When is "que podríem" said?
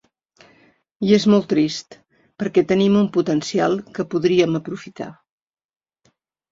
3.99-4.61